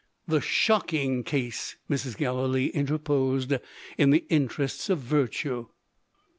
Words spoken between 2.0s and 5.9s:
Gallilee interposed, in the interests of Virtue.